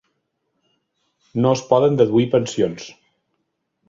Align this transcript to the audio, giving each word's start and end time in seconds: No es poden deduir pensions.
No 1.45 1.51
es 1.57 1.61
poden 1.73 1.99
deduir 1.99 2.25
pensions. 2.37 2.89